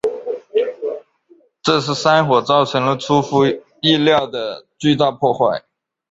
[1.61, 3.45] 这次山火造成了出乎
[3.83, 5.63] 意料的巨大破坏。